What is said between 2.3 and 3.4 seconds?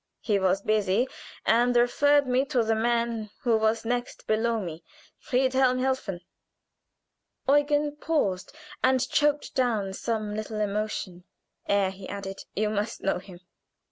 to the man